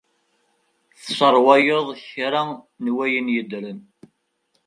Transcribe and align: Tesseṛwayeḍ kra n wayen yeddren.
Tesseṛwayeḍ 0.93 1.87
kra 2.09 2.41
n 2.83 2.85
wayen 2.95 3.27
yeddren. 3.35 3.79